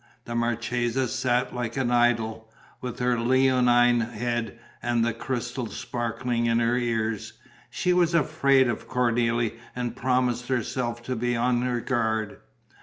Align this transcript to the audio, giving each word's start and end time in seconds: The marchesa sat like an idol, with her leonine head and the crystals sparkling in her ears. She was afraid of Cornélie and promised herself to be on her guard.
The 0.25 0.33
marchesa 0.33 1.07
sat 1.07 1.53
like 1.53 1.77
an 1.77 1.91
idol, 1.91 2.51
with 2.81 2.97
her 2.97 3.19
leonine 3.19 3.99
head 3.99 4.57
and 4.81 5.05
the 5.05 5.13
crystals 5.13 5.77
sparkling 5.77 6.47
in 6.47 6.57
her 6.57 6.75
ears. 6.75 7.33
She 7.69 7.93
was 7.93 8.15
afraid 8.15 8.67
of 8.67 8.87
Cornélie 8.87 9.59
and 9.75 9.95
promised 9.95 10.47
herself 10.47 11.03
to 11.03 11.15
be 11.15 11.35
on 11.35 11.61
her 11.61 11.81
guard. 11.81 12.39